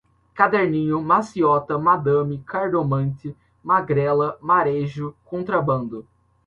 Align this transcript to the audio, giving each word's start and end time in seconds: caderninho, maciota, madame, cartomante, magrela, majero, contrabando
caderninho, 0.33 0.99
maciota, 0.99 1.77
madame, 1.77 2.39
cartomante, 2.41 3.37
magrela, 3.63 4.35
majero, 4.41 5.15
contrabando 5.23 6.07